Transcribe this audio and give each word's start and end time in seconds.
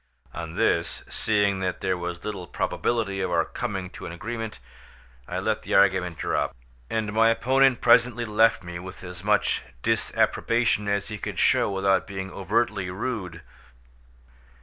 On 0.33 0.55
this, 0.55 1.03
seeing 1.07 1.59
that 1.59 1.81
there 1.81 1.95
was 1.95 2.25
little 2.25 2.47
probability 2.47 3.21
of 3.21 3.29
our 3.29 3.45
coming 3.45 3.91
to 3.91 4.07
an 4.07 4.11
agreement, 4.11 4.59
I 5.27 5.37
let 5.37 5.61
the 5.61 5.75
argument 5.75 6.17
drop, 6.17 6.55
and 6.89 7.13
my 7.13 7.29
opponent 7.29 7.81
presently 7.81 8.25
left 8.25 8.63
me 8.63 8.79
with 8.79 9.03
as 9.03 9.23
much 9.23 9.61
disapprobation 9.83 10.87
as 10.87 11.09
he 11.09 11.19
could 11.19 11.37
show 11.37 11.69
without 11.69 12.07
being 12.07 12.31
overtly 12.31 12.89
rude. 12.89 13.43